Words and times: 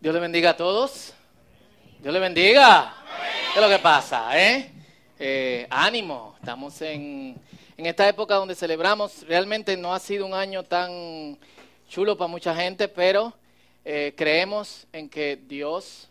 Dios 0.00 0.14
le 0.14 0.20
bendiga 0.20 0.50
a 0.50 0.56
todos. 0.56 1.12
Dios 1.98 2.14
le 2.14 2.20
bendiga. 2.20 2.94
¿Qué 3.52 3.58
es 3.58 3.66
lo 3.66 3.68
que 3.68 3.80
pasa? 3.80 4.30
Eh? 4.38 4.70
Eh, 5.18 5.66
ánimo. 5.70 6.36
Estamos 6.38 6.80
en, 6.82 7.36
en 7.76 7.86
esta 7.86 8.08
época 8.08 8.36
donde 8.36 8.54
celebramos. 8.54 9.26
Realmente 9.26 9.76
no 9.76 9.92
ha 9.92 9.98
sido 9.98 10.24
un 10.24 10.34
año 10.34 10.62
tan 10.62 11.36
chulo 11.88 12.16
para 12.16 12.28
mucha 12.28 12.54
gente, 12.54 12.86
pero 12.86 13.34
eh, 13.84 14.14
creemos 14.16 14.86
en 14.92 15.08
que 15.08 15.36
Dios, 15.48 16.08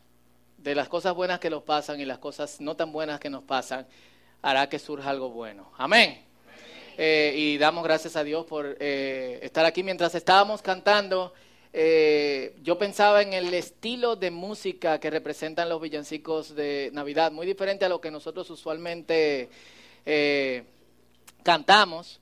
de 0.58 0.76
las 0.76 0.90
cosas 0.90 1.16
buenas 1.16 1.40
que 1.40 1.50
nos 1.50 1.64
pasan 1.64 2.02
y 2.02 2.04
las 2.04 2.18
cosas 2.18 2.60
no 2.60 2.76
tan 2.76 2.92
buenas 2.92 3.22
que 3.22 3.30
nos 3.30 3.44
pasan, 3.44 3.88
hará 4.42 4.68
que 4.68 4.80
surja 4.80 5.12
algo 5.12 5.30
bueno. 5.30 5.72
Amén. 5.78 6.26
Eh, 6.98 7.34
y 7.38 7.58
damos 7.58 7.86
gracias 7.86 8.18
a 8.18 8.26
Dios 8.26 8.46
por 8.48 8.76
eh, 8.82 9.40
estar 9.44 9.64
aquí 9.64 9.82
mientras 9.82 10.14
estábamos 10.14 10.62
cantando. 10.62 11.34
Eh, 11.80 12.56
yo 12.64 12.80
pensaba 12.80 13.22
en 13.22 13.34
el 13.34 13.54
estilo 13.54 14.16
de 14.16 14.32
música 14.32 15.00
que 15.00 15.12
representan 15.12 15.70
los 15.70 15.80
villancicos 15.80 16.56
de 16.56 16.90
Navidad, 16.92 17.32
muy 17.32 17.46
diferente 17.46 17.86
a 17.86 17.90
lo 17.90 18.02
que 18.02 18.10
nosotros 18.10 18.50
usualmente 18.50 19.48
eh, 20.04 20.64
cantamos. 21.44 22.20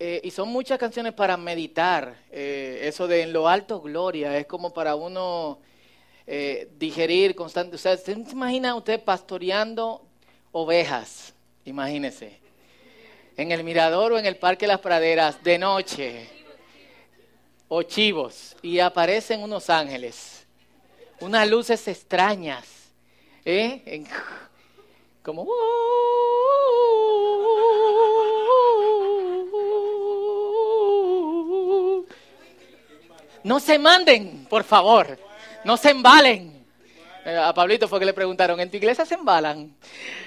Eh, 0.00 0.22
y 0.24 0.32
son 0.32 0.48
muchas 0.48 0.76
canciones 0.80 1.12
para 1.12 1.36
meditar. 1.36 2.16
Eh, 2.32 2.80
eso 2.82 3.06
de 3.06 3.22
en 3.22 3.32
lo 3.32 3.46
alto 3.46 3.80
gloria 3.80 4.36
es 4.36 4.46
como 4.46 4.74
para 4.74 4.96
uno 4.96 5.60
eh, 6.26 6.68
digerir 6.76 7.36
constante. 7.36 7.76
O 7.76 7.78
sea, 7.78 7.96
¿se 7.96 8.10
imagina 8.10 8.74
usted 8.74 9.00
pastoreando 9.04 10.04
ovejas? 10.50 11.32
Imagínese. 11.64 12.40
En 13.36 13.52
el 13.52 13.62
mirador 13.62 14.14
o 14.14 14.18
en 14.18 14.26
el 14.26 14.34
parque 14.34 14.66
de 14.66 14.72
las 14.72 14.80
praderas 14.80 15.40
de 15.44 15.58
noche 15.58 16.35
o 17.68 17.82
chivos 17.82 18.56
y 18.62 18.78
aparecen 18.78 19.42
unos 19.42 19.68
ángeles, 19.70 20.46
unas 21.20 21.48
luces 21.48 21.86
extrañas, 21.88 22.66
¿eh? 23.44 24.04
Como 25.22 25.46
no 33.42 33.60
se 33.60 33.78
manden, 33.78 34.46
por 34.48 34.64
favor, 34.64 35.18
no 35.64 35.76
se 35.76 35.90
embalen. 35.90 36.64
Eh, 37.24 37.36
A 37.36 37.52
Pablito 37.52 37.88
fue 37.88 37.98
que 37.98 38.06
le 38.06 38.12
preguntaron, 38.12 38.60
¿en 38.60 38.70
tu 38.70 38.76
iglesia 38.76 39.04
se 39.04 39.14
embalan? 39.14 39.74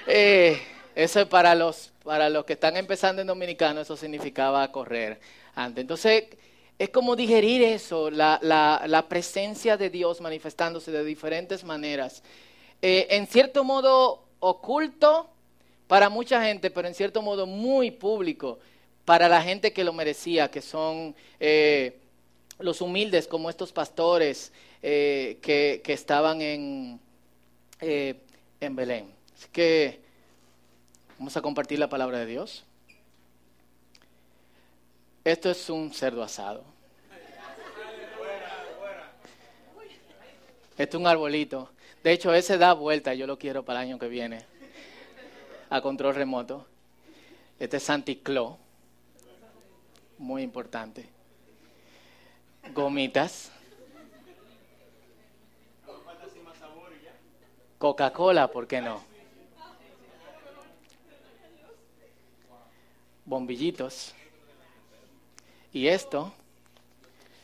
Eh, 0.06 0.60
eso 0.94 1.20
es 1.20 1.26
para 1.26 1.54
los, 1.54 1.92
para 2.04 2.28
los 2.28 2.44
que 2.44 2.54
están 2.54 2.76
empezando 2.76 3.22
en 3.22 3.28
dominicano, 3.28 3.80
eso 3.80 3.96
significaba 3.96 4.70
correr 4.70 5.18
antes. 5.54 5.80
Entonces, 5.80 6.24
es 6.80 6.88
como 6.88 7.14
digerir 7.14 7.62
eso, 7.62 8.10
la, 8.10 8.38
la- 8.42 8.82
la 8.86 9.06
presencia 9.06 9.76
de 9.76 9.90
Dios 9.90 10.22
manifestándose 10.22 10.90
de 10.90 11.04
diferentes 11.04 11.62
maneras. 11.62 12.22
Eh, 12.80 13.06
en 13.10 13.26
cierto 13.26 13.64
modo 13.64 14.24
oculto 14.38 15.28
para 15.86 16.08
mucha 16.08 16.42
gente, 16.42 16.70
pero 16.70 16.88
en 16.88 16.94
cierto 16.94 17.20
modo 17.20 17.44
muy 17.44 17.90
público 17.90 18.58
para 19.04 19.28
la 19.28 19.42
gente 19.42 19.74
que 19.74 19.84
lo 19.84 19.92
merecía, 19.92 20.50
que 20.50 20.62
son 20.62 21.14
eh, 21.38 21.98
los 22.58 22.80
humildes 22.80 23.28
como 23.28 23.50
estos 23.50 23.72
pastores 23.72 24.50
eh, 24.82 25.36
que, 25.42 25.82
que 25.84 25.92
estaban 25.92 26.40
en, 26.40 26.98
en 27.82 28.74
Belén. 28.74 29.12
Así 29.36 29.48
que 29.52 30.00
vamos 31.18 31.36
a 31.36 31.42
compartir 31.42 31.78
la 31.78 31.90
palabra 31.90 32.20
de 32.20 32.24
Dios. 32.26 32.64
Esto 35.24 35.50
es 35.50 35.68
un 35.68 35.92
cerdo 35.92 36.22
asado. 36.22 36.64
Esto 40.78 40.96
es 40.96 41.00
un 41.00 41.06
arbolito. 41.06 41.70
De 42.02 42.12
hecho, 42.12 42.32
ese 42.32 42.56
da 42.56 42.72
vuelta. 42.72 43.12
Yo 43.12 43.26
lo 43.26 43.38
quiero 43.38 43.64
para 43.64 43.82
el 43.82 43.88
año 43.88 43.98
que 43.98 44.08
viene. 44.08 44.46
A 45.68 45.82
control 45.82 46.14
remoto. 46.14 46.66
Este 47.58 47.76
es 47.76 47.82
Santicló. 47.82 48.56
Muy 50.16 50.42
importante. 50.42 51.08
Gomitas. 52.72 53.52
Coca-Cola, 57.76 58.48
¿por 58.48 58.66
qué 58.66 58.80
no? 58.80 59.02
Bombillitos. 63.26 64.14
Y 65.72 65.86
esto 65.86 66.32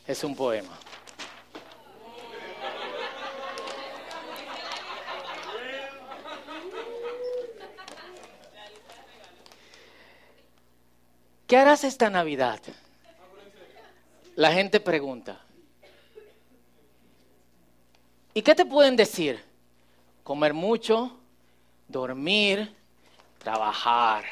es 0.05 0.23
un 0.23 0.35
poema. 0.35 0.77
¿Qué 11.47 11.55
harás 11.55 11.85
esta 11.85 12.09
Navidad? 12.09 12.59
La 14.35 14.51
gente 14.51 14.81
pregunta. 14.81 15.39
¿Y 18.33 18.41
qué 18.41 18.53
te 18.53 18.65
pueden 18.65 18.97
decir? 18.97 19.41
Comer 20.23 20.53
mucho, 20.53 21.17
dormir, 21.87 22.75
trabajar. 23.39 24.25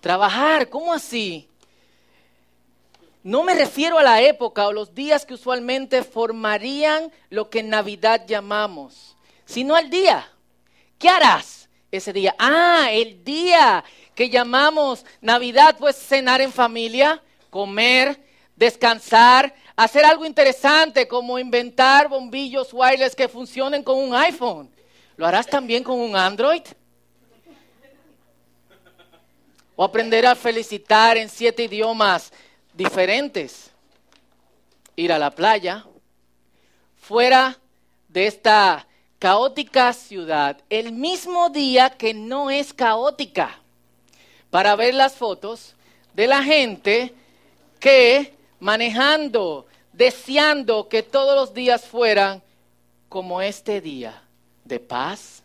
Trabajar, 0.00 0.68
¿cómo 0.68 0.92
así? 0.92 1.48
No 3.22 3.44
me 3.44 3.54
refiero 3.54 3.98
a 3.98 4.02
la 4.02 4.20
época 4.20 4.66
o 4.66 4.72
los 4.72 4.94
días 4.94 5.24
que 5.24 5.34
usualmente 5.34 6.02
formarían 6.02 7.12
lo 7.30 7.50
que 7.50 7.60
en 7.60 7.68
Navidad 7.68 8.24
llamamos, 8.26 9.16
sino 9.44 9.76
al 9.76 9.90
día. 9.90 10.28
¿Qué 10.98 11.08
harás 11.08 11.68
ese 11.92 12.12
día? 12.12 12.34
Ah, 12.38 12.88
el 12.90 13.22
día 13.22 13.84
que 14.16 14.28
llamamos 14.28 15.04
Navidad, 15.20 15.76
pues 15.78 15.96
cenar 15.96 16.40
en 16.40 16.52
familia, 16.52 17.22
comer, 17.48 18.20
descansar, 18.56 19.54
hacer 19.76 20.04
algo 20.04 20.24
interesante 20.24 21.06
como 21.06 21.38
inventar 21.38 22.08
bombillos 22.08 22.72
wireless 22.72 23.14
que 23.14 23.28
funcionen 23.28 23.84
con 23.84 23.98
un 23.98 24.14
iPhone. 24.16 24.68
¿Lo 25.16 25.26
harás 25.26 25.46
también 25.46 25.84
con 25.84 26.00
un 26.00 26.16
Android? 26.16 26.62
O 29.76 29.84
aprender 29.84 30.26
a 30.26 30.34
felicitar 30.34 31.16
en 31.16 31.28
siete 31.28 31.64
idiomas 31.64 32.32
diferentes. 32.74 33.70
Ir 34.96 35.12
a 35.12 35.18
la 35.18 35.30
playa, 35.30 35.84
fuera 37.00 37.58
de 38.08 38.26
esta 38.26 38.86
caótica 39.18 39.92
ciudad, 39.92 40.60
el 40.68 40.92
mismo 40.92 41.48
día 41.48 41.90
que 41.90 42.12
no 42.12 42.50
es 42.50 42.74
caótica, 42.74 43.58
para 44.50 44.76
ver 44.76 44.94
las 44.94 45.14
fotos 45.14 45.74
de 46.12 46.26
la 46.26 46.42
gente 46.42 47.14
que 47.80 48.34
manejando, 48.60 49.66
deseando 49.92 50.88
que 50.88 51.02
todos 51.02 51.34
los 51.34 51.54
días 51.54 51.86
fueran 51.86 52.42
como 53.08 53.40
este 53.40 53.80
día, 53.80 54.22
de 54.64 54.78
paz, 54.78 55.42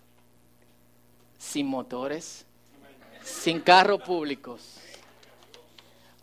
sin 1.38 1.68
motores, 1.68 2.46
sin 3.24 3.60
carros 3.60 4.02
públicos, 4.02 4.80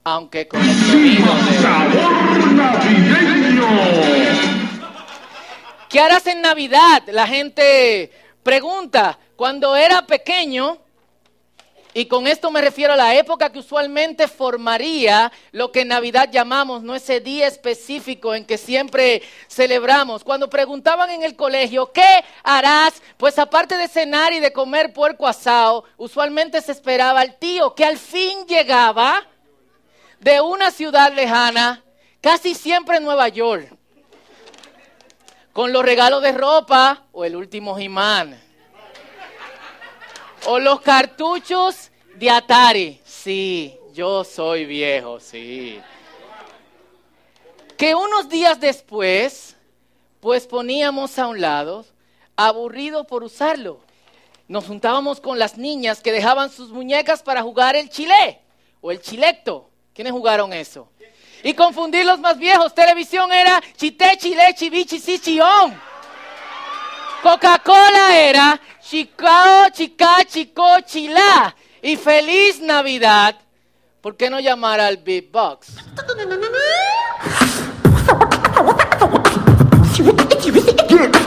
aunque 0.04 0.46
con 0.46 0.60
el 0.60 0.74
sonido 0.86 1.34
de... 1.34 1.58
¡Sabor 1.62 2.52
navideño! 2.52 3.68
¿Qué 5.88 6.00
harás 6.00 6.26
en 6.26 6.42
Navidad? 6.42 7.02
La 7.06 7.26
gente 7.26 8.12
pregunta. 8.42 9.18
Cuando 9.36 9.74
era 9.74 10.06
pequeño, 10.06 10.78
y 11.94 12.06
con 12.06 12.26
esto 12.26 12.50
me 12.50 12.60
refiero 12.60 12.92
a 12.92 12.96
la 12.96 13.14
época 13.14 13.50
que 13.50 13.60
usualmente 13.60 14.28
formaría 14.28 15.32
lo 15.52 15.72
que 15.72 15.80
en 15.82 15.88
Navidad 15.88 16.28
llamamos, 16.30 16.82
no 16.82 16.94
ese 16.94 17.20
día 17.20 17.46
específico 17.46 18.34
en 18.34 18.44
que 18.44 18.58
siempre 18.58 19.22
celebramos. 19.48 20.22
Cuando 20.22 20.50
preguntaban 20.50 21.10
en 21.10 21.22
el 21.22 21.36
colegio, 21.36 21.92
¿qué 21.92 22.24
harás? 22.42 23.00
Pues 23.16 23.38
aparte 23.38 23.76
de 23.76 23.88
cenar 23.88 24.32
y 24.32 24.40
de 24.40 24.52
comer 24.52 24.92
puerco 24.92 25.26
asado, 25.26 25.84
usualmente 25.96 26.60
se 26.60 26.72
esperaba 26.72 27.20
al 27.20 27.38
tío 27.38 27.74
que 27.74 27.84
al 27.84 27.96
fin 27.96 28.44
llegaba 28.46 29.24
de 30.24 30.40
una 30.40 30.70
ciudad 30.70 31.12
lejana, 31.12 31.84
casi 32.22 32.54
siempre 32.54 32.98
Nueva 32.98 33.28
York 33.28 33.76
con 35.52 35.70
los 35.70 35.84
regalos 35.84 36.22
de 36.22 36.32
ropa 36.32 37.04
o 37.12 37.26
el 37.26 37.36
último 37.36 37.78
imán. 37.78 38.40
O 40.46 40.58
los 40.58 40.80
cartuchos 40.80 41.90
de 42.16 42.30
Atari. 42.30 43.00
Sí, 43.04 43.78
yo 43.92 44.24
soy 44.24 44.64
viejo, 44.64 45.20
sí. 45.20 45.78
Que 47.76 47.94
unos 47.94 48.30
días 48.30 48.58
después, 48.58 49.56
pues 50.20 50.46
poníamos 50.46 51.18
a 51.18 51.26
un 51.26 51.42
lado, 51.42 51.84
aburrido 52.34 53.06
por 53.06 53.24
usarlo. 53.24 53.80
Nos 54.48 54.64
juntábamos 54.64 55.20
con 55.20 55.38
las 55.38 55.58
niñas 55.58 56.00
que 56.00 56.12
dejaban 56.12 56.50
sus 56.50 56.70
muñecas 56.70 57.22
para 57.22 57.42
jugar 57.42 57.76
el 57.76 57.90
chile 57.90 58.40
o 58.80 58.90
el 58.90 59.02
chilecto. 59.02 59.70
¿Quiénes 59.94 60.12
jugaron 60.12 60.52
eso? 60.52 60.88
Y 61.42 61.54
confundir 61.54 62.04
los 62.04 62.18
más 62.18 62.36
viejos. 62.38 62.74
Televisión 62.74 63.32
era 63.32 63.62
chité, 63.76 64.16
chile, 64.18 64.54
chivichi, 64.54 64.98
sí, 64.98 65.18
chión. 65.18 65.80
Coca-Cola 67.22 68.18
era 68.18 68.60
Chico, 68.86 69.26
chica, 69.72 70.24
chico, 70.26 70.80
chila. 70.84 71.56
Y 71.80 71.96
feliz 71.96 72.60
Navidad. 72.60 73.34
¿Por 74.02 74.14
qué 74.14 74.28
no 74.28 74.40
llamar 74.40 74.78
al 74.78 74.98
beatbox? 74.98 75.68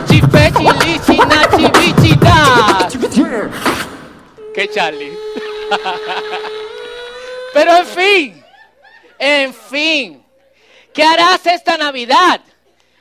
Chipe, 0.08 0.52
chili, 0.58 1.00
china, 1.06 1.50
chibichita. 1.58 2.88
¿Qué 4.54 4.70
Charlie? 4.70 5.18
Pero 7.54 7.78
en 7.78 7.86
fin, 7.88 8.37
en 9.20 9.54
fin, 9.54 10.24
¿qué 10.94 11.04
harás 11.04 11.46
esta 11.46 11.78
Navidad? 11.78 12.42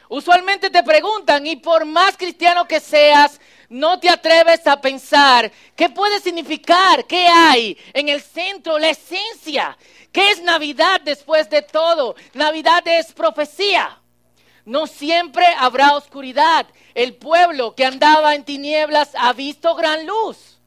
Usualmente 0.09 0.71
te 0.71 0.83
preguntan, 0.83 1.47
y 1.47 1.57
por 1.57 1.85
más 1.85 2.17
cristiano 2.17 2.67
que 2.67 2.81
seas, 2.81 3.41
no 3.69 3.99
te 3.99 4.09
atreves 4.09 4.67
a 4.67 4.81
pensar 4.81 5.51
qué 5.75 5.89
puede 5.89 6.21
significar, 6.21 7.05
qué 7.07 7.27
hay 7.27 7.77
en 7.93 8.09
el 8.09 8.21
centro, 8.23 8.79
la 8.79 8.91
esencia. 8.91 9.77
¿Qué 10.13 10.31
es 10.31 10.43
Navidad 10.43 11.01
después 11.05 11.51
de 11.51 11.63
todo? 11.63 12.15
Navidad 12.33 12.87
es 12.87 13.13
profecía. 13.13 14.01
No 14.65 14.87
siempre 14.87 15.45
habrá 15.59 15.95
oscuridad. 15.97 16.67
El 16.95 17.15
pueblo 17.15 17.75
que 17.75 17.85
andaba 17.85 18.35
en 18.35 18.45
tinieblas 18.45 19.11
ha 19.15 19.33
visto 19.33 19.75
gran 19.75 20.07
luz. 20.07 20.59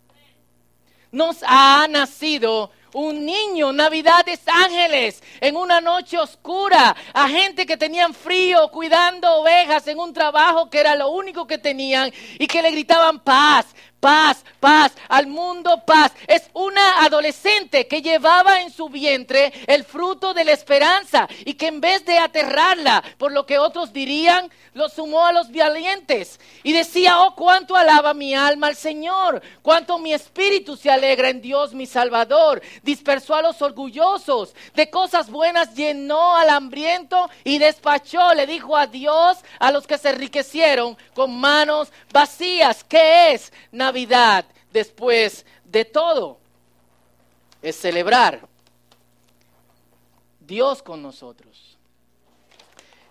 Nos 1.12 1.38
ha 1.42 1.88
nacido 1.90 2.72
un 2.94 3.25
niño, 3.25 3.71
navidades 3.71 4.41
ángeles, 4.47 5.21
en 5.41 5.56
una 5.56 5.81
noche 5.81 6.18
oscura, 6.18 6.95
a 7.13 7.27
gente 7.27 7.65
que 7.65 7.77
tenían 7.77 8.13
frío, 8.13 8.69
cuidando 8.69 9.31
ovejas 9.41 9.88
en 9.88 10.00
un 10.00 10.13
trabajo 10.13 10.69
que 10.69 10.80
era 10.80 10.95
lo 10.95 11.09
único 11.09 11.47
que 11.47 11.57
tenían 11.57 12.12
y 12.38 12.47
que 12.47 12.62
le 12.62 12.71
gritaban 12.71 13.19
paz, 13.19 13.68
paz, 14.00 14.44
paz, 14.60 14.94
al 15.07 15.28
mundo 15.28 15.84
paz. 15.86 16.12
Es 16.28 16.50
una 16.54 17.04
adolescente 17.04 17.88
que 17.88 18.01
llevaba 18.01 18.62
en 18.62 18.72
su 18.72 18.90
vientre 18.90 19.54
el 19.68 19.84
fruto 19.84 20.34
de 20.34 20.46
la 20.46 20.51
esperanza 20.51 21.28
y 21.46 21.54
que 21.54 21.68
en 21.68 21.81
vez 21.81 22.06
de 22.06 22.18
aterrarla 22.18 23.04
por 23.18 23.31
lo 23.31 23.46
que 23.46 23.60
otros 23.60 23.94
dirían, 23.94 24.50
lo 24.74 24.88
sumó 24.90 25.25
a 25.25 25.34
los 25.34 25.51
valientes 25.51 26.40
y 26.63 26.74
decía, 26.74 27.19
oh, 27.22 27.36
cuánto 27.36 27.75
alaba 27.75 28.13
mi 28.13 28.34
alma 28.34 28.68
al 28.68 28.75
Señor, 28.75 29.42
cuánto 29.62 29.98
mi 30.00 30.13
espíritu 30.13 30.78
se 30.78 30.90
alegra 30.90 31.30
en 31.30 31.42
Dios 31.42 31.74
mi 31.74 31.86
Salvador, 31.86 32.62
dispersó 32.84 33.36
a 33.36 33.42
los 33.42 33.62
orgullosos, 33.62 34.54
de 34.75 34.90
cosas 34.90 35.30
buenas 35.30 35.74
llenó 35.74 36.36
al 36.36 36.50
hambriento 36.50 37.30
y 37.44 37.57
despachó, 37.57 38.34
le 38.34 38.48
dijo 38.48 38.78
adiós 38.78 39.38
a 39.60 39.72
los 39.72 39.88
que 39.88 39.98
se 39.98 40.10
enriquecieron 40.10 40.98
con 41.13 41.40
manos 41.40 41.92
vacías. 42.12 42.84
¿Qué 42.84 43.34
es 43.34 43.51
Navidad 43.89 44.45
después 44.71 45.45
de 45.65 45.86
todo? 45.86 46.39
Es 47.62 47.75
celebrar 47.75 48.47
Dios 50.39 50.81
con 50.81 51.01
nosotros. 51.01 51.77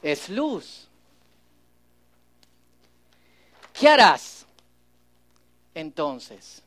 Es 0.03 0.29
luz 0.29 0.89
¿Qué 3.79 3.89
harás 3.89 4.45
entonces 5.73 6.65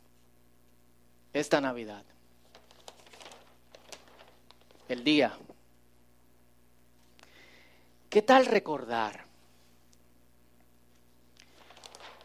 esta 1.33 1.59
Navidad? 1.59 2.05
El 4.87 5.03
día. 5.03 5.37
¿Qué 8.09 8.21
tal 8.21 8.45
recordar? 8.45 9.25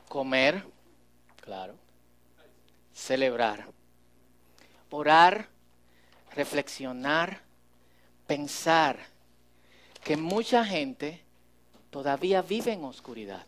Comer, 0.09 0.65
claro. 1.47 1.75
Celebrar. 2.93 3.67
Orar, 4.91 5.49
reflexionar, 6.35 7.41
pensar 8.27 8.99
que 10.05 10.17
mucha 10.17 10.65
gente 10.65 11.23
todavía 11.91 12.43
vive 12.43 12.73
en 12.73 12.85
oscuridad 12.85 13.47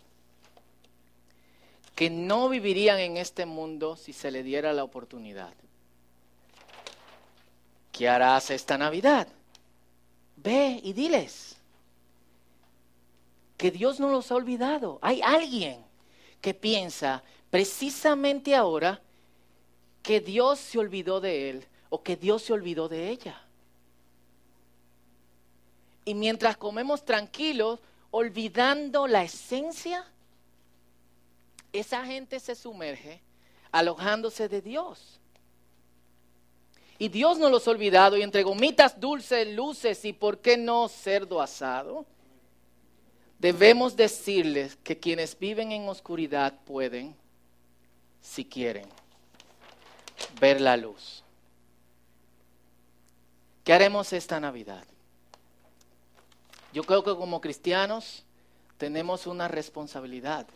que 1.99 2.11
no 2.11 2.49
vivirían 2.49 3.00
en 3.00 3.17
este 3.17 3.45
mundo 3.45 3.97
si 3.97 4.12
se 4.12 4.31
le 4.31 4.45
diera 4.45 4.73
la 4.73 4.85
oportunidad. 4.85 5.53
¿Qué 7.91 8.09
harás 8.09 8.50
esta 8.50 8.79
Navidad? 8.79 9.27
Ve 10.37 10.79
y 10.81 10.93
diles 10.93 11.56
que 13.56 13.73
Dios 13.73 13.99
no 13.99 14.11
los 14.11 14.31
ha 14.31 14.37
olvidado. 14.37 15.00
Hay 15.03 15.21
alguien 15.23 15.85
que 16.41 16.55
piensa 16.55 17.25
precisamente 17.50 18.55
ahora 18.55 19.00
que 20.03 20.21
Dios 20.21 20.59
se 20.59 20.79
olvidó 20.79 21.21
de 21.21 21.50
él 21.50 21.67
o 21.91 22.03
que 22.03 22.17
Dios 22.17 22.43
se 22.43 22.53
olvidó 22.53 22.89
de 22.89 23.11
ella. 23.11 23.43
Y 26.05 26.15
mientras 26.15 26.56
comemos 26.56 27.05
tranquilos, 27.05 27.81
olvidando 28.11 29.06
la 29.06 29.23
esencia, 29.23 30.06
esa 31.73 32.05
gente 32.05 32.41
se 32.41 32.55
sumerge 32.55 33.21
alojándose 33.71 34.49
de 34.49 34.62
Dios. 34.62 35.21
Y 36.99 37.09
Dios 37.09 37.39
no 37.39 37.49
los 37.49 37.69
ha 37.69 37.71
olvidado 37.71 38.17
y 38.17 38.23
entre 38.23 38.43
gomitas 38.43 38.99
dulces, 38.99 39.47
luces 39.55 40.05
y 40.05 40.12
por 40.12 40.39
qué 40.39 40.56
no 40.56 40.89
cerdo 40.89 41.41
asado, 41.41 42.06
debemos 43.39 43.95
decirles 43.95 44.77
que 44.83 44.99
quienes 44.99 45.39
viven 45.39 45.71
en 45.71 45.89
oscuridad 45.89 46.59
pueden, 46.65 47.15
si 48.20 48.44
quieren, 48.44 48.88
ver 50.41 50.61
la 50.61 50.76
luz. 50.76 51.23
¿Qué 53.65 53.73
haremos 53.73 54.12
esta 54.12 54.41
Navidad? 54.41 54.85
Yo 56.73 56.85
creo 56.85 57.03
que 57.03 57.15
como 57.15 57.41
cristianos 57.41 58.25
tenemos 58.79 59.26
una 59.26 59.49
responsabilidad. 59.49 60.47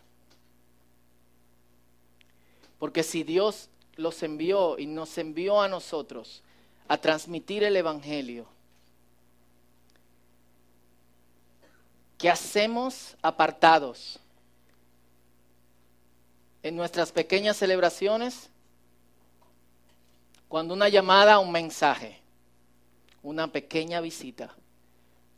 Porque 2.79 3.03
si 3.03 3.23
Dios 3.23 3.69
los 3.95 4.23
envió 4.23 4.79
y 4.79 4.85
nos 4.85 5.17
envió 5.17 5.61
a 5.61 5.67
nosotros 5.67 6.41
a 6.87 6.97
transmitir 6.97 7.63
el 7.63 7.75
Evangelio, 7.75 8.45
¿qué 12.17 12.29
hacemos 12.29 13.15
apartados? 13.21 14.19
En 16.63 16.77
nuestras 16.77 17.11
pequeñas 17.11 17.57
celebraciones, 17.57 18.49
cuando 20.47 20.73
una 20.73 20.87
llamada, 20.87 21.39
un 21.39 21.51
mensaje, 21.51 22.19
una 23.21 23.47
pequeña 23.47 23.99
visita, 23.99 24.55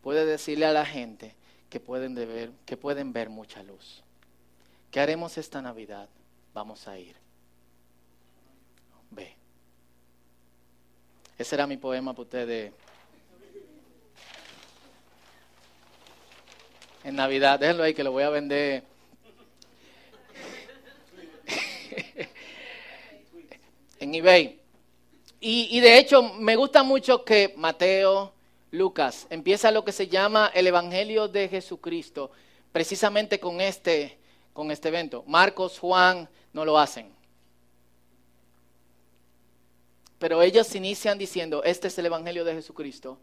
puede 0.04 0.26
decirle 0.26 0.68
a 0.68 0.72
la 0.72 0.86
gente 0.86 1.34
que 1.70 1.80
pueden, 1.80 2.14
ver, 2.14 2.52
que 2.66 2.78
pueden 2.78 3.12
ver 3.12 3.30
mucha 3.30 3.64
luz. 3.64 4.04
¿Qué 4.92 5.00
haremos 5.00 5.38
esta 5.40 5.62
Navidad? 5.62 6.08
Vamos 6.54 6.88
a 6.88 6.98
ir. 6.98 7.16
Ve. 9.10 9.36
Ese 11.40 11.56
era 11.56 11.66
mi 11.66 11.78
poema 11.78 12.14
para 12.14 12.24
ustedes. 12.24 12.72
En 17.04 17.16
Navidad, 17.16 17.60
déjenlo 17.60 17.84
ahí 17.84 17.94
que 17.94 18.04
lo 18.04 18.12
voy 18.12 18.24
a 18.24 18.30
vender. 18.30 18.95
En 24.00 24.16
eBay. 24.16 24.60
Y, 25.40 25.68
y, 25.72 25.80
de 25.80 25.98
hecho 25.98 26.24
me 26.24 26.56
gusta 26.56 26.84
mucho 26.84 27.24
que 27.24 27.54
Mateo, 27.58 28.34
Lucas, 28.72 29.28
empieza 29.30 29.72
lo 29.72 29.86
que 29.86 29.92
se 29.92 30.08
llama 30.08 30.52
el 30.54 30.68
Evangelio 30.68 31.28
de 31.28 31.48
Jesucristo, 31.48 32.32
precisamente 32.72 33.40
con 33.40 33.62
este, 33.62 34.18
con 34.54 34.72
este 34.72 34.88
evento. 34.88 35.24
Marcos, 35.28 35.80
Juan 35.80 36.30
no 36.54 36.66
lo 36.66 36.80
hacen. 36.80 37.16
Pero 40.18 40.42
ellos 40.42 40.74
inician 40.76 41.18
diciendo, 41.18 41.64
este 41.64 41.90
es 41.90 41.98
el 42.00 42.08
Evangelio 42.08 42.44
de 42.46 42.54
Jesucristo. 42.54 43.20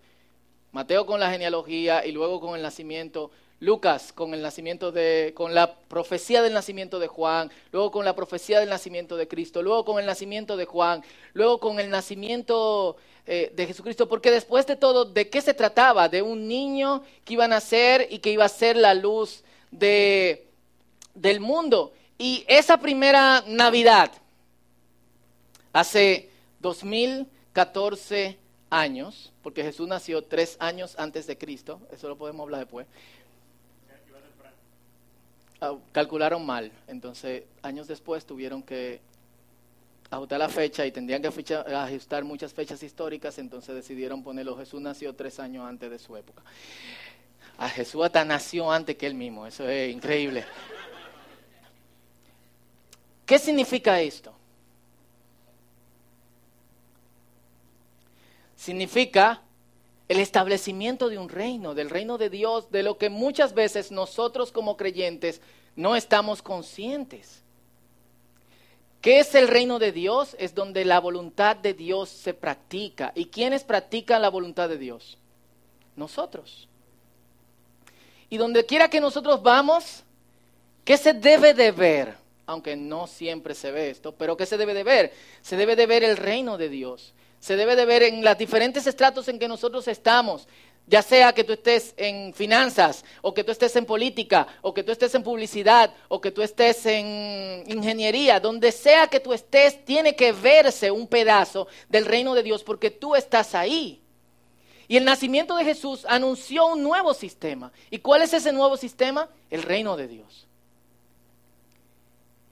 Mateo 0.73 1.05
con 1.05 1.21
la 1.21 1.31
genealogía 1.31 2.05
y 2.05 2.12
luego 2.12 2.41
con 2.41 2.55
el 2.55 2.62
nacimiento. 2.62 3.31
Lucas 3.62 4.12
con 4.12 4.35
el 4.35 4.42
nacimiento 4.42 4.90
de, 4.90 5.33
con 5.37 5.54
la 5.54 5.76
profecía 5.76 6.42
del 6.42 6.52
nacimiento 6.52 6.99
de 6.99 7.07
Juan, 7.07 7.49
luego 7.71 7.92
con 7.92 8.04
la 8.04 8.16
profecía 8.16 8.59
del 8.59 8.69
nacimiento 8.69 9.16
de 9.16 9.28
Cristo, 9.28 9.62
luego 9.62 9.85
con 9.85 10.00
el 10.00 10.07
nacimiento 10.07 10.57
de 10.57 10.64
Juan, 10.64 11.04
luego 11.33 11.61
con 11.61 11.78
el 11.78 11.88
nacimiento 11.88 12.97
eh, 13.25 13.52
de 13.54 13.66
Jesucristo, 13.69 14.09
porque 14.09 14.33
después 14.33 14.66
de 14.66 14.75
todo, 14.75 15.04
¿de 15.04 15.31
qué 15.31 15.40
se 15.40 15.54
trataba? 15.54 16.09
De 16.09 16.23
un 16.23 16.49
niño 16.49 17.04
que 17.25 17.35
iba 17.35 17.45
a 17.45 17.49
nacer 17.49 18.09
y 18.11 18.19
que 18.19 18.33
iba 18.33 18.45
a 18.45 18.49
ser 18.49 18.76
la 18.76 18.95
luz 18.95 19.45
de, 19.71 20.49
del 21.14 21.38
mundo. 21.38 21.92
Y 22.19 22.45
esa 22.49 22.78
primera 22.78 23.45
Navidad, 23.47 24.11
hace 25.73 26.31
2014 26.59 28.38
años, 28.71 29.33
porque 29.40 29.62
Jesús 29.62 29.87
nació 29.87 30.25
tres 30.25 30.57
años 30.59 30.97
antes 30.99 31.28
de 31.28 31.38
Cristo, 31.38 31.81
eso 31.92 32.09
lo 32.09 32.19
podemos 32.19 32.42
hablar 32.42 32.62
después. 32.62 32.88
Ah, 35.62 35.76
calcularon 35.92 36.45
mal. 36.45 36.71
Entonces, 36.87 37.45
años 37.62 37.88
después 37.88 38.26
tuvieron 38.26 38.62
que 38.62 39.00
ajustar 40.11 40.38
la 40.38 40.49
fecha 40.49 40.85
y 40.85 40.92
tendrían 40.92 41.23
que 41.23 41.28
ajustar 41.28 42.25
muchas 42.25 42.52
fechas 42.52 42.83
históricas, 42.83 43.38
entonces 43.38 43.75
decidieron 43.75 44.23
ponerlo. 44.23 44.57
Jesús 44.59 44.81
nació 44.81 45.14
tres 45.14 45.40
años 45.40 45.66
antes 45.66 45.90
de 45.90 45.99
su 45.99 46.14
época. 46.16 46.42
A 47.57 47.69
Jesús 47.69 48.04
hasta 48.04 48.25
nació 48.25 48.71
antes 48.71 48.97
que 48.97 49.07
él 49.07 49.14
mismo, 49.14 49.47
eso 49.47 49.66
es 49.69 49.92
increíble. 49.92 50.45
¿Qué 53.25 53.38
significa 53.38 54.00
esto? 54.00 54.35
Significa 58.57 59.40
el 60.12 60.21
establecimiento 60.21 61.09
de 61.09 61.19
un 61.19 61.31
reino, 61.31 61.75
del 61.75 61.88
reino 61.88 62.19
de 62.19 62.28
Dios, 62.28 62.71
de 62.71 62.83
lo 62.83 62.99
que 62.99 63.09
muchas 63.09 63.54
veces 63.54 63.90
nosotros 63.90 64.52
como 64.52 64.76
creyentes 64.76 65.40
no 65.75 65.97
estamos 65.97 66.42
conscientes. 66.42 67.42
¿Qué 69.00 69.21
es 69.21 69.35
el 69.35 69.49
reino 69.49 69.78
de 69.78 69.90
Dios? 69.90 70.37
Es 70.38 70.54
donde 70.54 70.85
la 70.85 71.00
voluntad 71.00 71.57
de 71.57 71.73
Dios 71.73 72.11
se 72.11 72.35
practica. 72.35 73.12
¿Y 73.14 73.26
quiénes 73.26 73.64
practican 73.64 74.21
la 74.21 74.28
voluntad 74.28 74.69
de 74.69 74.76
Dios? 74.76 75.16
Nosotros. 75.97 76.69
Y 78.28 78.37
donde 78.37 78.66
quiera 78.66 78.88
que 78.88 79.00
nosotros 79.00 79.42
vamos, 79.42 80.04
¿qué 80.85 80.99
se 80.99 81.14
debe 81.14 81.54
de 81.54 81.73
ver? 81.73 82.14
Aunque 82.45 82.76
no 82.76 83.07
siempre 83.07 83.54
se 83.54 83.71
ve 83.71 83.88
esto, 83.88 84.12
pero 84.12 84.37
¿qué 84.37 84.45
se 84.45 84.59
debe 84.59 84.75
de 84.75 84.85
ver? 84.85 85.12
Se 85.40 85.57
debe 85.57 85.75
de 85.75 85.87
ver 85.87 86.04
el 86.04 86.19
reino 86.19 86.59
de 86.59 86.69
Dios. 86.69 87.14
Se 87.43 87.57
debe 87.57 87.75
de 87.75 87.85
ver 87.85 88.05
en 88.05 88.23
los 88.23 88.39
diferentes 88.39 88.87
estratos 88.87 89.27
en 89.27 89.41
que 89.41 89.49
nosotros 89.49 89.89
estamos 89.89 90.47
ya 90.87 91.03
sea 91.03 91.33
que 91.33 91.45
tú 91.45 91.53
estés 91.53 91.95
en 91.97 92.35
finanzas, 92.35 93.05
o 93.21 93.33
que 93.33 93.45
tú 93.45 93.53
estés 93.53 93.75
en 93.77 93.87
política, 93.87 94.47
o 94.63 94.75
que 94.75 94.83
tú 94.83 94.93
estés 94.93 95.15
en 95.15 95.23
publicidad, 95.23 95.93
o 96.09 96.21
que 96.21 96.31
tú 96.31 96.43
estés 96.43 96.85
en 96.87 97.65
ingeniería, 97.67 98.41
donde 98.41 98.73
sea 98.73 99.07
que 99.07 99.21
tú 99.21 99.33
estés, 99.33 99.85
tiene 99.85 100.17
que 100.17 100.33
verse 100.33 100.91
un 100.91 101.07
pedazo 101.07 101.69
del 101.89 102.05
reino 102.05 102.35
de 102.35 102.43
Dios 102.43 102.65
porque 102.65 102.91
tú 102.91 103.15
estás 103.15 103.55
ahí. 103.55 104.03
Y 104.89 104.97
el 104.97 105.05
nacimiento 105.05 105.57
de 105.57 105.65
Jesús 105.65 106.05
anunció 106.09 106.67
un 106.67 106.83
nuevo 106.83 107.15
sistema. 107.15 107.73
¿Y 107.91 107.99
cuál 107.99 108.23
es 108.23 108.35
ese 108.35 108.53
nuevo 108.53 108.77
sistema? 108.77 109.29
El 109.51 109.63
reino 109.63 109.97
de 109.97 110.09
Dios. 110.09 110.47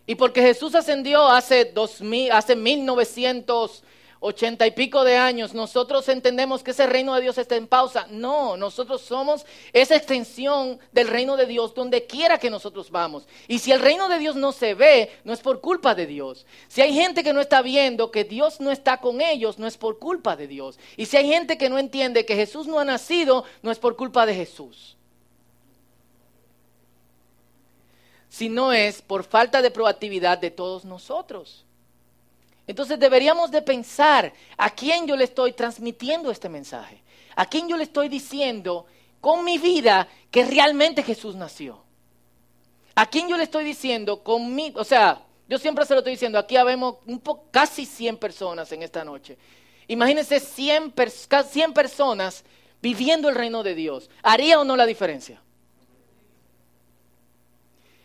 Y 0.06 0.14
porque 0.14 0.40
Jesús 0.40 0.74
ascendió 0.74 1.28
hace, 1.28 1.66
dos 1.66 2.00
mil, 2.00 2.32
hace 2.32 2.56
1900 2.56 3.82
ochenta 4.20 4.66
y 4.66 4.70
pico 4.72 5.02
de 5.02 5.16
años, 5.16 5.54
nosotros 5.54 6.08
entendemos 6.08 6.62
que 6.62 6.72
ese 6.72 6.86
reino 6.86 7.14
de 7.14 7.22
Dios 7.22 7.38
está 7.38 7.56
en 7.56 7.66
pausa. 7.66 8.06
No, 8.10 8.56
nosotros 8.56 9.00
somos 9.00 9.46
esa 9.72 9.96
extensión 9.96 10.78
del 10.92 11.08
reino 11.08 11.36
de 11.36 11.46
Dios 11.46 11.74
donde 11.74 12.06
quiera 12.06 12.38
que 12.38 12.50
nosotros 12.50 12.90
vamos. 12.90 13.26
Y 13.48 13.58
si 13.58 13.72
el 13.72 13.80
reino 13.80 14.08
de 14.08 14.18
Dios 14.18 14.36
no 14.36 14.52
se 14.52 14.74
ve, 14.74 15.10
no 15.24 15.32
es 15.32 15.40
por 15.40 15.60
culpa 15.60 15.94
de 15.94 16.06
Dios. 16.06 16.46
Si 16.68 16.82
hay 16.82 16.92
gente 16.94 17.24
que 17.24 17.32
no 17.32 17.40
está 17.40 17.62
viendo 17.62 18.10
que 18.10 18.24
Dios 18.24 18.60
no 18.60 18.70
está 18.70 18.98
con 18.98 19.22
ellos, 19.22 19.58
no 19.58 19.66
es 19.66 19.78
por 19.78 19.98
culpa 19.98 20.36
de 20.36 20.46
Dios. 20.46 20.78
Y 20.96 21.06
si 21.06 21.16
hay 21.16 21.26
gente 21.26 21.56
que 21.56 21.70
no 21.70 21.78
entiende 21.78 22.26
que 22.26 22.36
Jesús 22.36 22.66
no 22.66 22.78
ha 22.78 22.84
nacido, 22.84 23.44
no 23.62 23.70
es 23.70 23.78
por 23.78 23.96
culpa 23.96 24.26
de 24.26 24.34
Jesús. 24.34 24.96
Sino 28.28 28.72
es 28.72 29.00
por 29.00 29.24
falta 29.24 29.62
de 29.62 29.70
proactividad 29.70 30.38
de 30.38 30.50
todos 30.50 30.84
nosotros. 30.84 31.64
Entonces 32.70 33.00
deberíamos 33.00 33.50
de 33.50 33.62
pensar 33.62 34.32
a 34.56 34.70
quién 34.70 35.04
yo 35.04 35.16
le 35.16 35.24
estoy 35.24 35.54
transmitiendo 35.54 36.30
este 36.30 36.48
mensaje, 36.48 37.02
a 37.34 37.44
quién 37.44 37.68
yo 37.68 37.76
le 37.76 37.82
estoy 37.82 38.08
diciendo 38.08 38.86
con 39.20 39.44
mi 39.44 39.58
vida 39.58 40.06
que 40.30 40.44
realmente 40.44 41.02
Jesús 41.02 41.34
nació. 41.34 41.82
¿A 42.94 43.06
quién 43.06 43.28
yo 43.28 43.36
le 43.36 43.42
estoy 43.42 43.64
diciendo 43.64 44.22
con 44.22 44.54
mi, 44.54 44.72
o 44.76 44.84
sea, 44.84 45.20
yo 45.48 45.58
siempre 45.58 45.84
se 45.84 45.94
lo 45.94 45.98
estoy 45.98 46.12
diciendo, 46.12 46.38
aquí 46.38 46.56
habemos 46.56 46.98
un 47.06 47.20
casi 47.50 47.84
100 47.84 48.18
personas 48.18 48.70
en 48.70 48.84
esta 48.84 49.04
noche. 49.04 49.36
Imagínense 49.88 50.38
100, 50.38 50.94
100 51.50 51.72
personas 51.72 52.44
viviendo 52.80 53.28
el 53.28 53.34
reino 53.34 53.64
de 53.64 53.74
Dios. 53.74 54.08
¿Haría 54.22 54.60
o 54.60 54.64
no 54.64 54.76
la 54.76 54.86
diferencia? 54.86 55.42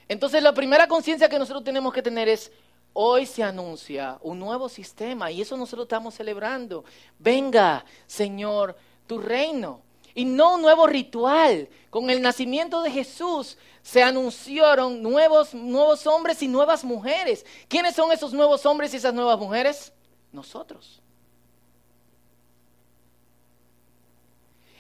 Entonces 0.08 0.42
la 0.42 0.56
primera 0.56 0.88
conciencia 0.88 1.30
que 1.30 1.38
nosotros 1.38 1.64
tenemos 1.64 1.94
que 1.94 2.02
tener 2.02 2.28
es, 2.28 2.52
Hoy 2.98 3.26
se 3.26 3.44
anuncia 3.44 4.18
un 4.22 4.40
nuevo 4.40 4.70
sistema 4.70 5.30
y 5.30 5.42
eso 5.42 5.58
nosotros 5.58 5.84
estamos 5.84 6.16
celebrando. 6.16 6.86
Venga, 7.20 7.84
Señor, 8.08 8.78
tu 9.06 9.18
reino. 9.18 9.82
Y 10.14 10.24
no 10.24 10.56
un 10.56 10.62
nuevo 10.62 10.88
ritual. 10.88 11.68
Con 11.90 12.10
el 12.10 12.22
nacimiento 12.22 12.82
de 12.82 12.90
Jesús 12.90 13.58
se 13.82 14.02
anunciaron 14.02 15.04
nuevos, 15.04 15.54
nuevos 15.54 16.08
hombres 16.08 16.42
y 16.42 16.48
nuevas 16.48 16.86
mujeres. 16.86 17.46
¿Quiénes 17.68 17.96
son 17.96 18.14
esos 18.14 18.32
nuevos 18.32 18.66
hombres 18.66 18.94
y 18.94 18.98
esas 18.98 19.14
nuevas 19.14 19.38
mujeres? 19.38 19.92
Nosotros. 20.32 21.02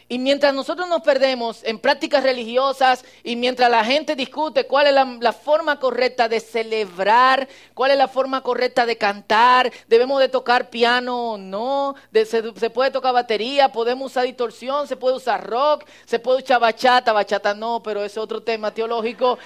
Y 0.08 0.20
mientras 0.20 0.54
nosotros 0.54 0.88
nos 0.88 1.02
perdemos 1.02 1.64
en 1.64 1.80
prácticas 1.80 2.22
religiosas 2.22 3.04
y 3.24 3.36
mientras 3.36 3.72
la 3.72 3.84
gente 3.84 4.16
discute 4.16 4.68
cuál 4.68 4.86
es 4.86 4.94
la, 4.94 5.34
forma 5.34 5.80
correcta 5.80 6.30
de 6.30 6.40
celebrar, 6.40 7.48
cuál 7.74 7.90
es 7.90 7.98
la 7.98 8.08
forma 8.08 8.42
correcta 8.42 8.86
de 8.86 9.00
cantar, 9.00 9.72
debemos 9.88 10.20
de 10.20 10.30
tocar 10.30 10.70
piano 10.70 11.32
o 11.32 11.38
no, 11.40 11.96
se, 12.14 12.26
se, 12.26 12.70
puede 12.70 12.92
tocar 12.92 13.16
batería, 13.16 13.72
podemos 13.72 14.12
usar 14.12 14.26
distorsión, 14.26 14.88
se 14.88 14.96
puede 14.96 15.16
usar 15.16 15.44
rock, 15.50 15.86
se 16.06 16.20
puede 16.20 16.44
usar 16.44 16.60
bachata, 16.60 17.12
bachata 17.12 17.56
no, 17.56 17.82
pero 17.82 18.04
es 18.04 18.16
otro 18.16 18.44
tema 18.44 18.72
teológico. 18.72 19.40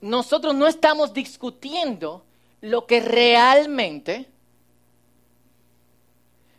Nosotros 0.00 0.54
no 0.54 0.68
estamos 0.68 1.12
discutiendo 1.12 2.24
lo 2.60 2.86
que 2.86 3.00
realmente 3.00 4.28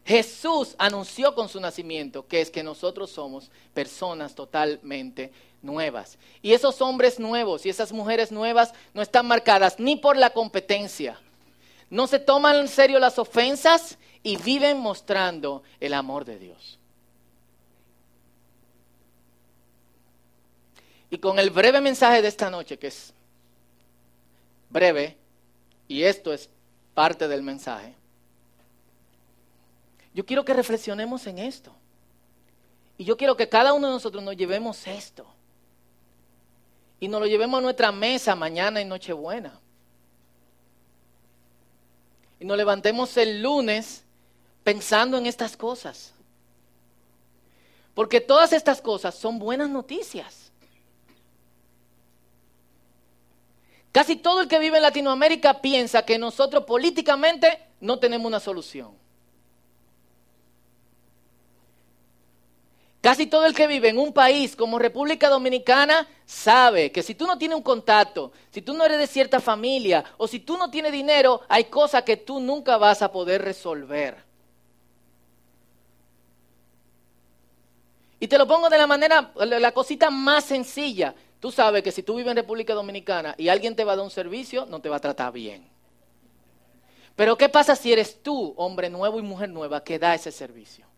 Jesús 0.09 0.73
anunció 0.79 1.35
con 1.35 1.49
su 1.49 1.59
nacimiento 1.59 2.25
que 2.25 2.41
es 2.41 2.49
que 2.49 2.63
nosotros 2.63 3.11
somos 3.11 3.51
personas 3.75 4.33
totalmente 4.33 5.31
nuevas. 5.61 6.17
Y 6.41 6.53
esos 6.53 6.81
hombres 6.81 7.19
nuevos 7.19 7.63
y 7.63 7.69
esas 7.69 7.91
mujeres 7.91 8.31
nuevas 8.31 8.73
no 8.95 9.03
están 9.03 9.27
marcadas 9.27 9.79
ni 9.79 9.97
por 9.97 10.17
la 10.17 10.31
competencia. 10.31 11.19
No 11.91 12.07
se 12.07 12.17
toman 12.17 12.55
en 12.55 12.67
serio 12.67 12.97
las 12.97 13.19
ofensas 13.19 13.99
y 14.23 14.35
viven 14.37 14.79
mostrando 14.79 15.61
el 15.79 15.93
amor 15.93 16.25
de 16.25 16.39
Dios. 16.39 16.79
Y 21.11 21.19
con 21.19 21.37
el 21.37 21.51
breve 21.51 21.81
mensaje 21.81 22.23
de 22.23 22.29
esta 22.29 22.49
noche, 22.49 22.79
que 22.79 22.87
es 22.87 23.13
breve, 24.71 25.17
y 25.87 26.01
esto 26.01 26.33
es 26.33 26.49
parte 26.95 27.27
del 27.27 27.43
mensaje, 27.43 27.98
yo 30.13 30.25
quiero 30.25 30.43
que 30.43 30.53
reflexionemos 30.53 31.27
en 31.27 31.39
esto. 31.39 31.73
Y 32.97 33.05
yo 33.05 33.15
quiero 33.15 33.37
que 33.37 33.47
cada 33.47 33.73
uno 33.73 33.87
de 33.87 33.93
nosotros 33.93 34.23
nos 34.23 34.35
llevemos 34.35 34.85
esto. 34.87 35.25
Y 36.99 37.07
nos 37.07 37.21
lo 37.21 37.27
llevemos 37.27 37.59
a 37.59 37.61
nuestra 37.61 37.91
mesa 37.91 38.35
mañana 38.35 38.81
y 38.81 38.85
Nochebuena. 38.85 39.57
Y 42.39 42.45
nos 42.45 42.57
levantemos 42.57 43.15
el 43.17 43.41
lunes 43.41 44.03
pensando 44.63 45.17
en 45.17 45.25
estas 45.25 45.55
cosas. 45.55 46.13
Porque 47.93 48.21
todas 48.21 48.53
estas 48.53 48.81
cosas 48.81 49.15
son 49.15 49.39
buenas 49.39 49.69
noticias. 49.69 50.51
Casi 53.91 54.15
todo 54.15 54.41
el 54.41 54.47
que 54.47 54.59
vive 54.59 54.77
en 54.77 54.83
Latinoamérica 54.83 55.61
piensa 55.61 56.05
que 56.05 56.17
nosotros 56.17 56.65
políticamente 56.65 57.59
no 57.81 57.97
tenemos 57.99 58.27
una 58.27 58.39
solución. 58.39 59.08
Casi 63.09 63.25
todo 63.25 63.47
el 63.47 63.55
que 63.55 63.65
vive 63.65 63.89
en 63.89 63.97
un 63.97 64.13
país 64.13 64.55
como 64.55 64.77
República 64.77 65.29
Dominicana 65.29 66.07
sabe 66.27 66.91
que 66.91 67.01
si 67.01 67.15
tú 67.15 67.25
no 67.25 67.39
tienes 67.39 67.57
un 67.57 67.63
contacto, 67.63 68.31
si 68.51 68.61
tú 68.61 68.75
no 68.75 68.85
eres 68.85 68.99
de 68.99 69.07
cierta 69.07 69.39
familia 69.39 70.05
o 70.17 70.27
si 70.27 70.41
tú 70.41 70.59
no 70.59 70.69
tienes 70.69 70.91
dinero, 70.91 71.41
hay 71.49 71.63
cosas 71.63 72.03
que 72.03 72.17
tú 72.17 72.39
nunca 72.39 72.77
vas 72.77 73.01
a 73.01 73.11
poder 73.11 73.41
resolver. 73.41 74.15
Y 78.19 78.27
te 78.27 78.37
lo 78.37 78.47
pongo 78.47 78.69
de 78.69 78.77
la 78.77 78.85
manera, 78.85 79.31
la 79.33 79.71
cosita 79.71 80.11
más 80.11 80.45
sencilla. 80.45 81.15
Tú 81.39 81.51
sabes 81.51 81.81
que 81.81 81.91
si 81.91 82.03
tú 82.03 82.13
vives 82.13 82.29
en 82.29 82.37
República 82.37 82.75
Dominicana 82.75 83.33
y 83.39 83.49
alguien 83.49 83.75
te 83.75 83.85
va 83.85 83.93
a 83.93 83.95
dar 83.95 84.05
un 84.05 84.11
servicio, 84.11 84.67
no 84.67 84.81
te 84.81 84.89
va 84.89 84.97
a 84.97 85.01
tratar 85.01 85.33
bien. 85.33 85.67
Pero 87.15 87.35
¿qué 87.39 87.49
pasa 87.49 87.75
si 87.75 87.91
eres 87.91 88.21
tú, 88.21 88.53
hombre 88.55 88.87
nuevo 88.87 89.17
y 89.17 89.23
mujer 89.23 89.49
nueva, 89.49 89.83
que 89.83 89.97
da 89.97 90.13
ese 90.13 90.31
servicio? 90.31 90.88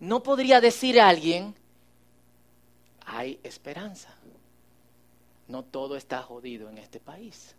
No 0.00 0.22
podría 0.22 0.60
decir 0.60 1.00
a 1.00 1.08
alguien, 1.08 1.54
hay 3.04 3.40
esperanza. 3.42 4.14
No 5.48 5.62
todo 5.62 5.96
está 5.96 6.22
jodido 6.22 6.68
en 6.68 6.78
este 6.78 6.98
país. 7.00 7.54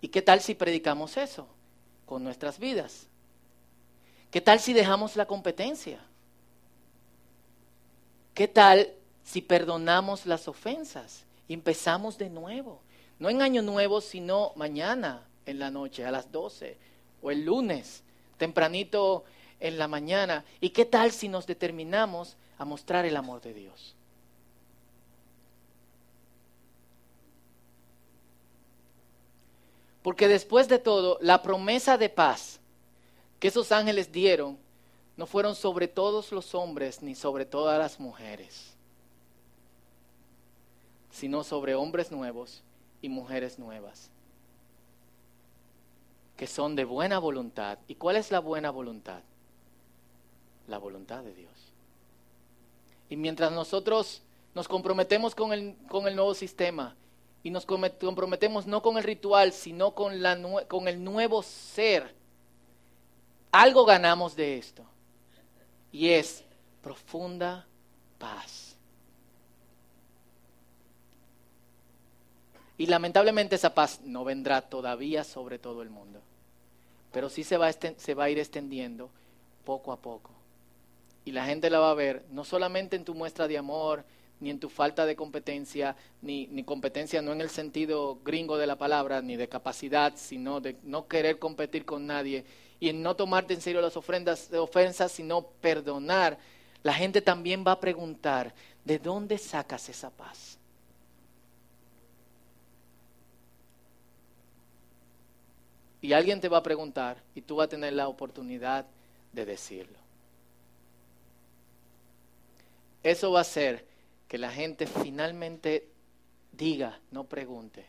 ¿Y 0.00 0.08
qué 0.08 0.22
tal 0.22 0.40
si 0.40 0.54
predicamos 0.54 1.16
eso? 1.16 1.46
con 2.10 2.24
nuestras 2.24 2.58
vidas? 2.58 3.06
¿Qué 4.32 4.40
tal 4.40 4.58
si 4.58 4.72
dejamos 4.72 5.14
la 5.14 5.26
competencia? 5.26 6.00
¿Qué 8.34 8.48
tal 8.48 8.92
si 9.22 9.40
perdonamos 9.40 10.26
las 10.26 10.48
ofensas 10.48 11.24
y 11.46 11.54
empezamos 11.54 12.18
de 12.18 12.28
nuevo? 12.28 12.82
No 13.20 13.30
en 13.30 13.42
año 13.42 13.62
nuevo, 13.62 14.00
sino 14.00 14.52
mañana 14.56 15.24
en 15.46 15.60
la 15.60 15.70
noche, 15.70 16.04
a 16.04 16.10
las 16.10 16.32
12, 16.32 16.76
o 17.22 17.30
el 17.30 17.44
lunes, 17.44 18.02
tempranito 18.38 19.24
en 19.58 19.78
la 19.78 19.88
mañana. 19.88 20.44
¿Y 20.60 20.70
qué 20.70 20.84
tal 20.84 21.12
si 21.12 21.28
nos 21.28 21.46
determinamos 21.46 22.36
a 22.58 22.64
mostrar 22.64 23.04
el 23.04 23.16
amor 23.16 23.40
de 23.40 23.54
Dios? 23.54 23.94
Porque 30.02 30.28
después 30.28 30.68
de 30.68 30.78
todo, 30.78 31.18
la 31.20 31.42
promesa 31.42 31.98
de 31.98 32.08
paz 32.08 32.58
que 33.38 33.48
esos 33.48 33.72
ángeles 33.72 34.12
dieron 34.12 34.58
no 35.16 35.26
fueron 35.26 35.54
sobre 35.54 35.88
todos 35.88 36.32
los 36.32 36.54
hombres 36.54 37.02
ni 37.02 37.14
sobre 37.14 37.44
todas 37.44 37.78
las 37.78 38.00
mujeres, 38.00 38.74
sino 41.10 41.44
sobre 41.44 41.74
hombres 41.74 42.10
nuevos 42.10 42.62
y 43.02 43.08
mujeres 43.08 43.58
nuevas, 43.58 44.10
que 46.40 46.46
son 46.46 46.74
de 46.74 46.86
buena 46.86 47.18
voluntad. 47.18 47.78
¿Y 47.86 47.96
cuál 47.96 48.16
es 48.16 48.30
la 48.30 48.38
buena 48.38 48.70
voluntad? 48.70 49.20
La 50.68 50.78
voluntad 50.78 51.22
de 51.22 51.34
Dios. 51.34 51.52
Y 53.10 53.16
mientras 53.16 53.52
nosotros 53.52 54.22
nos 54.54 54.66
comprometemos 54.66 55.34
con 55.34 55.52
el, 55.52 55.76
con 55.90 56.08
el 56.08 56.16
nuevo 56.16 56.32
sistema 56.32 56.96
y 57.42 57.50
nos 57.50 57.66
comprometemos 57.66 58.66
no 58.66 58.80
con 58.80 58.96
el 58.96 59.04
ritual, 59.04 59.52
sino 59.52 59.90
con, 59.94 60.22
la, 60.22 60.64
con 60.66 60.88
el 60.88 61.04
nuevo 61.04 61.42
ser, 61.42 62.14
algo 63.52 63.84
ganamos 63.84 64.34
de 64.34 64.56
esto. 64.56 64.82
Y 65.92 66.08
es 66.08 66.42
profunda 66.80 67.66
paz. 68.18 68.78
Y 72.78 72.86
lamentablemente 72.86 73.56
esa 73.56 73.74
paz 73.74 74.00
no 74.04 74.24
vendrá 74.24 74.62
todavía 74.62 75.22
sobre 75.22 75.58
todo 75.58 75.82
el 75.82 75.90
mundo. 75.90 76.22
Pero 77.12 77.28
sí 77.28 77.44
se 77.44 77.56
va, 77.56 77.70
se 77.72 78.14
va 78.14 78.24
a 78.24 78.30
ir 78.30 78.38
extendiendo 78.38 79.10
poco 79.64 79.92
a 79.92 79.96
poco. 80.00 80.30
Y 81.24 81.32
la 81.32 81.44
gente 81.44 81.70
la 81.70 81.78
va 81.78 81.90
a 81.90 81.94
ver 81.94 82.24
no 82.30 82.44
solamente 82.44 82.96
en 82.96 83.04
tu 83.04 83.14
muestra 83.14 83.46
de 83.46 83.58
amor, 83.58 84.04
ni 84.40 84.50
en 84.50 84.58
tu 84.58 84.70
falta 84.70 85.04
de 85.04 85.16
competencia, 85.16 85.96
ni, 86.22 86.46
ni, 86.46 86.64
competencia 86.64 87.20
no 87.20 87.32
en 87.32 87.42
el 87.42 87.50
sentido 87.50 88.18
gringo 88.24 88.56
de 88.56 88.66
la 88.66 88.76
palabra, 88.76 89.20
ni 89.20 89.36
de 89.36 89.48
capacidad, 89.48 90.14
sino 90.16 90.60
de 90.60 90.76
no 90.82 91.08
querer 91.08 91.38
competir 91.38 91.84
con 91.84 92.06
nadie 92.06 92.44
y 92.80 92.88
en 92.88 93.02
no 93.02 93.14
tomarte 93.14 93.52
en 93.52 93.60
serio 93.60 93.82
las 93.82 93.96
ofrendas, 93.96 94.50
ofensas, 94.54 95.12
sino 95.12 95.42
perdonar. 95.42 96.38
La 96.82 96.94
gente 96.94 97.20
también 97.20 97.62
va 97.66 97.72
a 97.72 97.80
preguntar, 97.80 98.54
¿de 98.86 98.98
dónde 98.98 99.36
sacas 99.36 99.90
esa 99.90 100.08
paz? 100.08 100.58
Y 106.02 106.12
alguien 106.12 106.40
te 106.40 106.48
va 106.48 106.58
a 106.58 106.62
preguntar 106.62 107.22
y 107.34 107.42
tú 107.42 107.56
vas 107.56 107.66
a 107.66 107.70
tener 107.70 107.92
la 107.92 108.08
oportunidad 108.08 108.86
de 109.32 109.44
decirlo. 109.44 109.98
Eso 113.02 113.32
va 113.32 113.40
a 113.40 113.42
hacer 113.42 113.86
que 114.28 114.38
la 114.38 114.50
gente 114.50 114.86
finalmente 114.86 115.88
diga, 116.52 117.00
no 117.10 117.24
pregunte, 117.24 117.86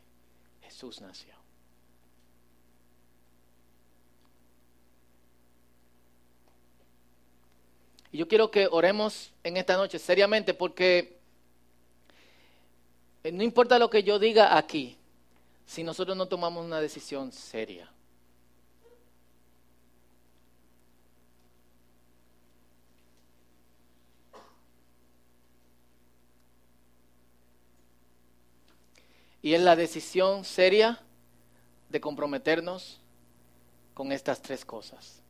Jesús 0.62 1.02
nació. 1.02 1.34
Y 8.12 8.18
yo 8.18 8.28
quiero 8.28 8.52
que 8.52 8.68
oremos 8.70 9.32
en 9.44 9.58
esta 9.58 9.78
noche 9.78 9.98
seriamente 9.98 10.54
porque 10.54 11.18
eh, 13.24 13.32
no 13.32 13.44
importa 13.44 13.80
lo 13.80 13.90
que 13.90 14.04
yo 14.04 14.20
diga 14.20 14.58
aquí, 14.58 14.98
si 15.66 15.84
nosotros 15.84 16.18
no 16.18 16.28
tomamos 16.28 16.66
una 16.66 16.82
decisión 16.82 17.32
seria. 17.32 17.90
Y 29.42 29.54
es 29.54 29.62
la 29.62 29.76
decisión 29.76 30.46
seria 30.46 31.00
de 31.90 32.00
comprometernos 32.00 33.00
con 33.94 34.12
estas 34.12 34.42
tres 34.42 34.64
cosas. 34.64 35.22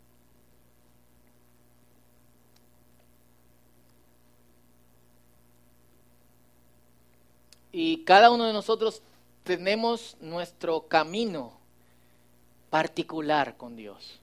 Y 7.71 8.04
cada 8.04 8.32
uno 8.32 8.45
de 8.45 8.54
nosotros 8.54 9.02
tenemos 9.43 10.17
nuestro 10.19 10.88
camino 10.88 11.54
particular 12.69 13.56
con 13.56 13.76
Dios. 13.76 14.19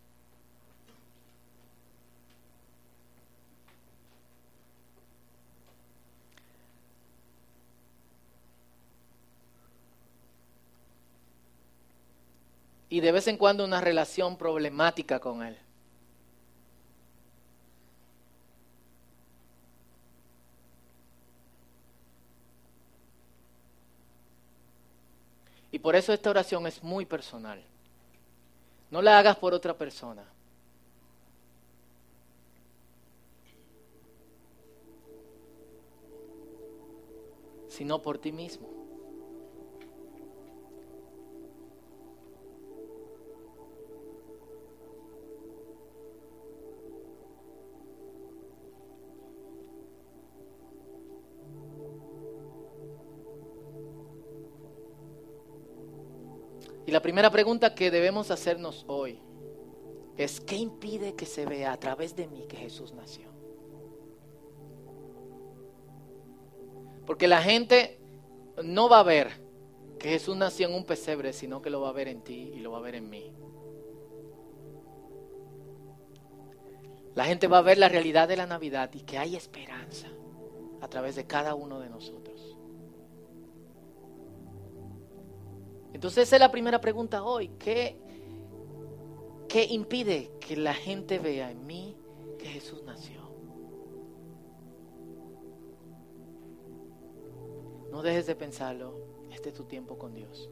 Y 12.91 13.01
de 13.01 13.13
vez 13.13 13.29
en 13.29 13.37
cuando 13.37 13.65
una 13.65 13.81
relación 13.81 14.37
problemática 14.37 15.21
con 15.21 15.43
Él. 15.43 15.57
Y 25.71 25.79
por 25.79 25.95
eso 25.97 26.13
esta 26.13 26.31
oración 26.31 26.67
es 26.67 26.83
muy 26.83 27.05
personal. 27.05 27.63
No 28.91 29.03
la 29.03 29.19
hagas 29.19 29.37
por 29.37 29.55
otra 29.55 29.75
persona. 29.75 30.25
sino 37.79 38.03
por 38.03 38.19
ti 38.19 38.33
mismo. 38.33 38.78
Y 56.89 56.91
la 56.91 57.03
primera 57.03 57.31
pregunta 57.31 57.75
que 57.75 57.91
debemos 57.91 58.31
hacernos 58.31 58.87
hoy 58.89 59.21
es, 60.17 60.41
¿qué 60.41 60.57
impide 60.57 61.15
que 61.15 61.27
se 61.27 61.45
vea 61.45 61.73
a 61.73 61.77
través 61.77 62.17
de 62.17 62.27
mí 62.27 62.47
que 62.49 62.57
Jesús 62.57 62.95
nació? 62.95 63.29
Porque 67.05 67.29
la 67.29 67.43
gente 67.43 68.01
no 68.65 68.89
va 68.89 69.01
a 69.01 69.03
ver 69.03 69.29
que 69.99 70.09
Jesús 70.09 70.35
nació 70.35 70.69
en 70.69 70.77
un 70.77 70.85
pesebre, 70.87 71.35
sino 71.35 71.61
que 71.61 71.69
lo 71.69 71.83
va 71.83 71.91
a 71.91 71.93
ver 71.93 72.09
en 72.09 72.23
ti 72.23 72.53
y 72.55 72.61
lo 72.61 72.71
va 72.71 72.79
a 72.79 72.81
ver 72.81 72.95
en 72.95 73.11
mí. 73.11 73.35
La 77.15 77.27
gente 77.27 77.49
va 77.49 77.59
a 77.59 77.63
ver 77.63 77.77
la 77.77 77.91
realidad 77.91 78.29
de 78.29 78.37
la 78.39 78.47
Navidad 78.47 78.89
y 78.95 79.03
que 79.03 79.19
hay 79.19 79.37
esperanza 79.37 80.09
a 80.81 80.89
través 80.89 81.17
de 81.17 81.27
cada 81.27 81.55
uno 81.55 81.81
de 81.81 81.91
nosotros. 81.91 82.38
Entonces 85.93 86.29
esa 86.29 86.37
es 86.37 86.41
la 86.41 86.51
primera 86.51 86.81
pregunta 86.81 87.23
hoy. 87.23 87.49
¿Qué, 87.59 87.97
¿Qué 89.49 89.65
impide 89.65 90.31
que 90.41 90.57
la 90.57 90.75
gente 90.75 91.19
vea 91.19 91.51
en 91.51 91.67
mí 91.67 91.97
que 92.39 92.47
Jesús 92.47 92.83
nació? 92.85 93.21
No 97.91 98.03
dejes 98.03 98.27
de 98.27 98.35
pensarlo. 98.35 98.95
Este 99.33 99.49
es 99.49 99.55
tu 99.55 99.65
tiempo 99.65 99.99
con 99.99 100.15
Dios. 100.15 100.51